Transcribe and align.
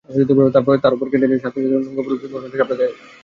তার 0.83 0.93
ওপর 0.95 1.07
ক্যানটিনের 1.09 1.41
স্যাঁতসেঁতে 1.41 1.67
নোংরা 1.75 2.03
পরিবেশ 2.05 2.19
ক্ষণে 2.23 2.39
ক্ষণে 2.41 2.59
ঝাপটা 2.59 2.75
দেয় 2.79 2.91
নাকে। 2.91 3.03